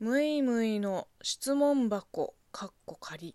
[0.00, 3.34] むいむいの質問箱かっこ仮。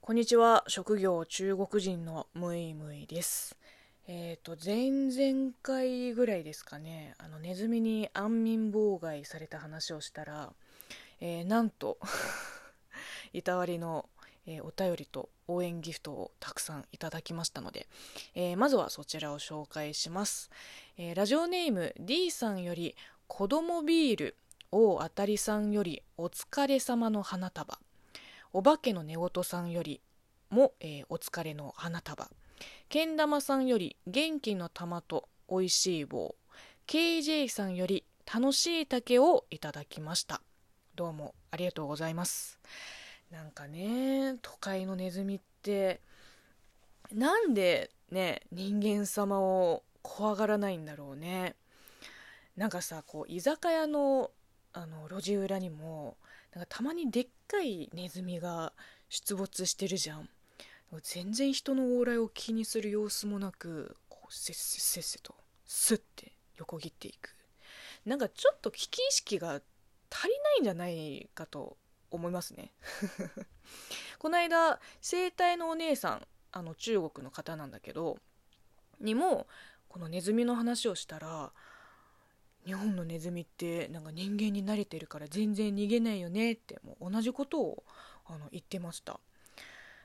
[0.00, 3.56] こんにちは職業中国人のむいむいです。
[4.06, 10.52] えっ、ー、と前々回ぐらいですかねあのネズミに安眠妨害された話をしたら、
[11.20, 11.98] えー、なんと
[13.34, 14.08] いたわりの、
[14.46, 17.88] えー、お便りと応援ギフトをたくさんいただきましたので、
[18.36, 20.52] えまずはそちらを紹介します、
[20.96, 22.94] えラジオネーム D さんより
[23.26, 24.36] 子供ビール
[24.76, 27.78] 王あたりさんよりお疲れ様の花束。
[28.52, 30.02] お化けの寝言さんより
[30.50, 32.28] も、えー、お疲れの花束。
[32.90, 36.34] けん玉さんより元気の玉とおいしい棒。
[36.86, 40.42] KJ さんより楽しい竹をいただきました。
[40.94, 42.58] どうもありがとうございます。
[43.30, 46.02] なんかね都会のネズミって
[47.14, 51.54] なんでね人間様を怖がらないんだろうね。
[52.58, 54.30] なんかさこう居酒屋の
[54.76, 56.18] あの路地裏にも
[56.54, 58.74] なんかたまにでっかいネズミが
[59.08, 60.28] 出没してるじゃん。
[61.02, 67.34] 全然人の往来を気にする様子もなくこうせっせせっせとスッて横切っていく。
[68.04, 69.62] なんかちょっと危機意識が
[70.10, 71.78] 足りないんじゃないかと
[72.10, 72.70] 思いますね。
[74.20, 78.18] この間生体のお姉さんあの中国の方なんだけど
[79.00, 79.46] にも
[79.88, 81.52] このネズミの話をしたら
[82.66, 87.84] 日本のネズミってなんか人間に慣れてるから全然逃げないよねってもう同じことを
[88.26, 89.20] あの言ってました。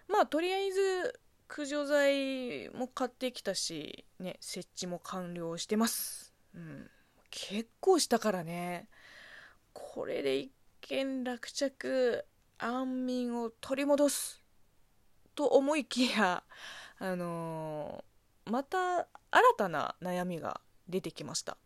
[0.07, 6.33] まあとりあえず駆除剤も買ってきたしね設置も完了してます。
[6.53, 6.87] うん。
[7.31, 8.87] 結構したからね。
[9.73, 12.25] これで一件落着
[12.59, 14.43] 安眠を取り戻す。
[15.33, 16.43] と思いきや
[16.99, 19.07] あのー、また新
[19.57, 21.57] たな悩みが出てきました。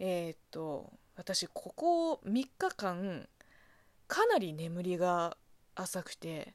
[0.00, 3.28] えー、っと私ここ3日間
[4.08, 5.36] かなり眠りが
[5.76, 6.54] 浅くて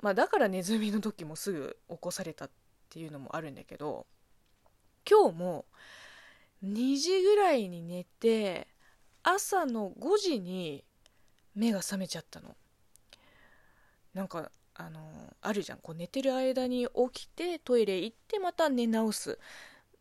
[0.00, 2.50] まあだからネズミの時もすぐ起こされたっ
[2.88, 4.06] ていうのもあるんだけど
[5.08, 5.66] 今日も
[6.64, 8.66] 2時ぐらいに寝て
[9.22, 10.82] 朝の5時に
[11.54, 12.56] 目が覚めちゃったの。
[14.14, 15.00] なんかあの
[15.42, 15.78] あるじゃん。
[15.78, 19.38] こう寝てる間に起きてトイレ行ってまた寝直す。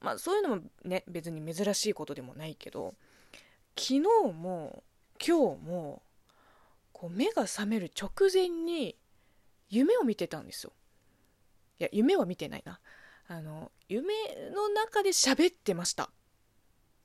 [0.02, 2.96] まあそういうのもね別に珍しいことでもないけど
[3.78, 4.00] 昨日
[4.34, 4.84] も
[5.26, 6.02] 今日も
[6.94, 8.96] こう目が覚める直前に
[9.70, 10.74] 夢を見てたんですよ。
[11.80, 12.80] いや夢は見てないな。
[13.28, 14.14] あの夢
[14.54, 16.10] の中で喋ってました。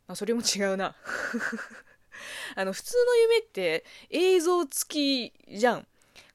[0.08, 0.96] あそれも違うな。
[2.56, 5.86] あの普通の夢って映像付きじゃん。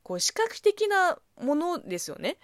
[0.03, 2.37] こう視覚的なものですよね。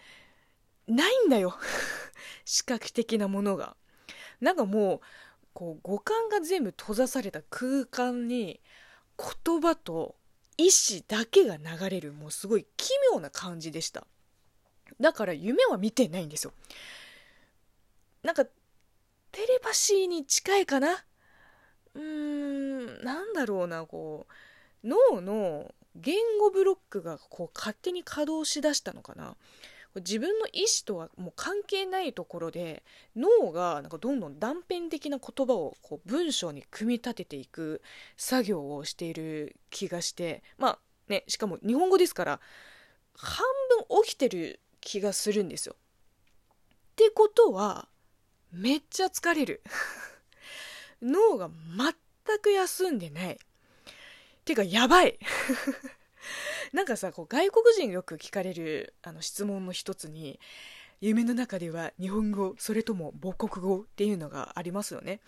[0.88, 1.58] ないんだよ。
[2.46, 3.76] 視覚的なものが。
[4.42, 5.00] なんかもう
[5.54, 8.60] こう五感が全部閉ざされた空間に
[9.18, 10.16] 言葉と
[10.58, 14.06] 意志だけが流れるもうすごい奇妙な感じでした。
[15.00, 16.54] だから夢は見てないんですよ。
[18.24, 18.46] なんか
[19.32, 21.04] テレパシーに近いかな？
[21.94, 24.28] うーんなんだろうなこ
[24.84, 29.36] う脳の言語ブロックがこう勝手に稼働しだしたのかな？
[30.02, 32.84] 自分の意思とはもう関係ないところで
[33.16, 37.82] 脳がなんかどんどん断片的な言葉をこう文章に組み立てていく
[38.18, 42.40] 作業をしている気がしてまあねしかも日本語ですから
[43.16, 43.46] 半
[43.88, 45.76] 分起きてる気がするんですよ。
[45.78, 47.88] ってことは
[48.52, 49.62] めっちゃ疲れる
[51.02, 53.40] 脳が全く休んでない。
[54.46, 55.18] てかやばい
[56.76, 60.42] なんかさこう外国人よく聞かれるあの質問の一つに
[61.00, 65.22] 夢の中では日本語それとも母国語っていうのがありますよね。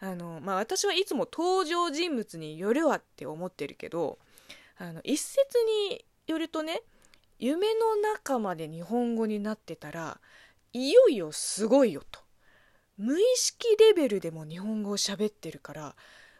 [0.00, 4.18] あのまあ、私はいつも登場人物によるわって思ってるけど
[4.76, 5.56] あの一説
[5.90, 6.82] によるとね
[7.38, 10.18] 夢の中まで日本語になってたら
[10.72, 12.18] いよいよすごいよと
[12.98, 15.94] 無意識レベルでも日本語を喋ってるから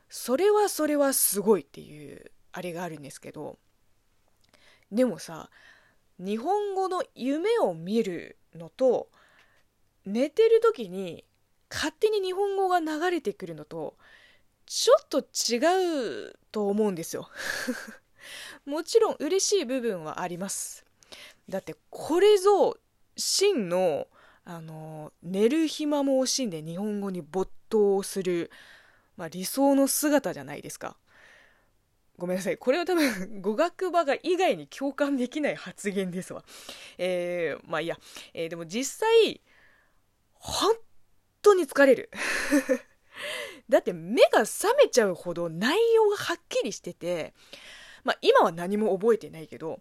[0.08, 3.58] それはそれはすごいっていうあれがあるんですけど
[4.92, 5.50] でもさ
[6.18, 9.08] 日本語の夢を見るのと
[10.04, 11.24] 寝てる時に
[11.70, 13.96] 勝手に日本語が流れてくるのと
[14.66, 17.28] ちょっと違うと思うんですよ。
[18.64, 20.84] もちろん嬉しい部分はあります。
[21.48, 22.76] だってこれぞ
[23.16, 24.06] 真の
[24.44, 28.50] あの寝る暇も惜しんで日本語に没頭する、
[29.16, 30.96] まあ、理想の姿じゃないですか。
[32.22, 32.56] ごめんなさい。
[32.56, 36.44] これは多分、語学場が以外に共感できない発言ですわ。
[36.96, 37.98] えー、まあいいや。
[38.32, 39.40] えー、でも実際、
[40.34, 40.72] 本
[41.42, 42.10] 当に疲れる。
[43.68, 47.34] だって目が覚めちゃうほど内容がはっきりしてて、
[48.04, 49.80] まあ今は何も覚えてないけど、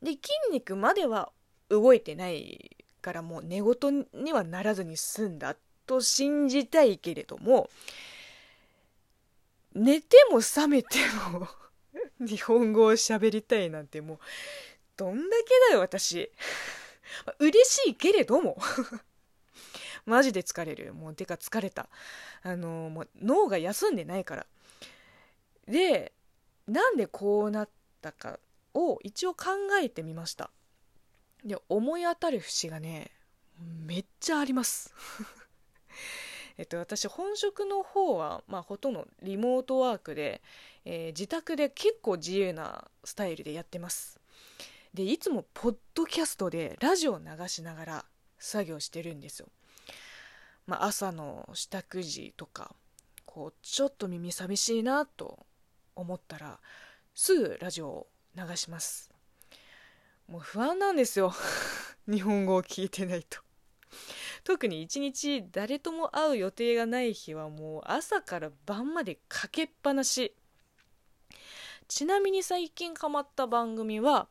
[0.00, 0.20] で、筋
[0.52, 1.32] 肉までは
[1.68, 7.68] 動いてないからもう寝言にはならずに済んだと信じたいけれども、
[9.74, 10.98] 寝ても覚めて
[11.32, 11.48] も
[12.20, 14.18] 日本語を喋りたいなんてもう、
[14.96, 16.30] どんだけだよ私。
[17.38, 18.56] 嬉しいけれども
[20.06, 20.92] マジで疲れる。
[20.94, 21.88] もうてか疲れた。
[22.42, 24.46] あのー、もう脳が休んでないから。
[25.66, 26.12] で、
[26.66, 27.68] なんでこうなっ
[28.00, 28.38] たか
[28.74, 29.46] を一応考
[29.80, 30.50] えてみました。
[31.44, 33.10] で、思い当たる節がね、
[33.58, 34.94] めっちゃあります
[36.60, 40.42] えっと、私本職の方は、まあ、ほとんどリモートワークで、
[40.84, 44.20] えー、自宅で結構自由なスタイルでやってます。
[44.92, 48.04] でいつもポッドキャストでラジオを流しながら
[48.38, 49.48] 作業してるんですよ。
[50.66, 52.74] まあ、朝の支度時とか
[53.24, 55.46] こうちょっと耳寂しいなと
[55.96, 56.60] 思ったら
[57.14, 58.06] すぐラジオを
[58.36, 59.10] 流します。
[60.28, 61.32] もう不安なんですよ。
[62.06, 63.38] 日本語を聞いてないと。
[64.44, 70.34] 特に一日誰とも会う予定がない日はもう朝から晩までかけっぱなし。
[71.88, 74.28] ちなみに最近ハマった番組は、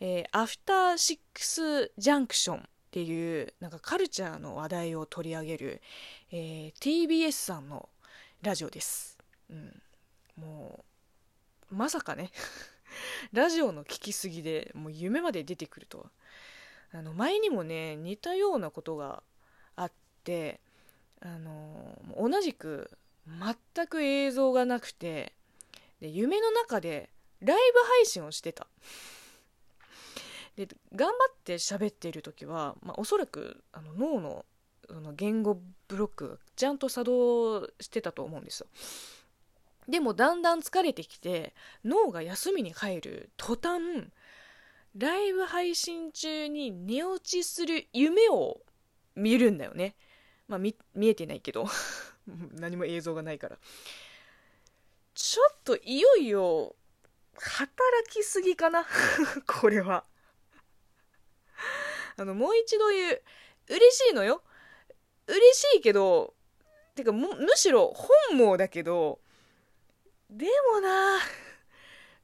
[0.00, 2.60] えー、アフターシックスジャンクションっ
[2.92, 5.82] ていうなんかカルチャーの話題を取り上げる、
[6.32, 7.90] えー、TBS さんの
[8.40, 9.18] ラジオです、
[9.50, 9.82] うん、
[10.40, 10.82] も
[11.70, 12.30] うまさかね。
[13.32, 15.98] ラジオの聞きすぎでもう夢まで出てくると。
[15.98, 16.10] は
[16.92, 19.22] あの前にもね似たようなことが
[19.76, 19.92] あっ
[20.24, 20.60] て
[21.20, 22.90] あの同じく
[23.26, 25.32] 全く映像がなくて
[26.00, 27.10] で夢の中で
[27.40, 28.66] ライブ配信をしてた
[30.56, 34.44] で頑張って喋っている時は、まあ、おそらくあの脳の
[34.86, 38.66] その言語ブロックがちゃんと作動してたと思うんですよ。
[39.88, 41.54] でもだんだん疲れてきて
[41.84, 43.82] 脳が休みに入る途端
[44.96, 48.60] ライブ配信中に寝落ちする夢を
[49.14, 49.96] 見るんだよね。
[50.48, 51.66] まあ見えてないけど
[52.52, 53.58] 何も映像がないから。
[55.14, 56.74] ちょっといよいよ
[57.36, 58.86] 働きすぎかな
[59.46, 60.04] これは。
[62.16, 63.22] あの、もう一度言う。
[63.68, 64.42] 嬉しいのよ。
[65.26, 65.40] 嬉
[65.76, 66.34] しいけど、
[66.94, 67.92] てかむ、むしろ
[68.28, 69.20] 本望だけど、
[70.30, 71.18] でもな、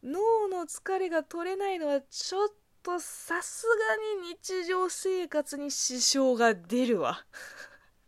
[0.02, 2.48] 脳の疲れが取れないのはちょっ
[2.82, 7.24] とさすがに日常生活に支障が出るわ。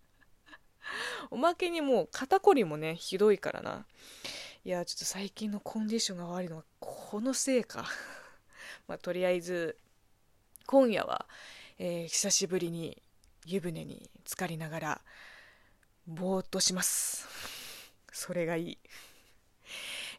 [1.31, 3.87] おまけにもう肩こりもね、ひどいからな。
[4.65, 7.89] いや、ちょっと最近のコンディションが悪いのはこのせいか。
[8.87, 9.79] まあ、とりあえず、
[10.67, 11.27] 今夜は、
[11.79, 13.03] えー、久しぶりに
[13.45, 15.01] 湯船に浸かりながら
[16.07, 17.29] ぼーっとします
[18.13, 18.79] それがいい、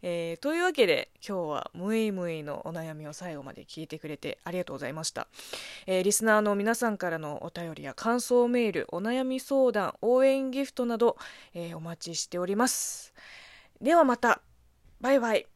[0.06, 5.28] えー、というわけで今日はムイムイのお悩みを最後まで聞いてくれてありがとうございました、
[5.88, 11.16] えー、リスナーの皆さんからのお便りや感想メールお悩み相談応援ギフトなど、
[11.54, 13.14] えお待ちしております。
[13.82, 14.42] ではまた。
[15.00, 15.53] バイバイ。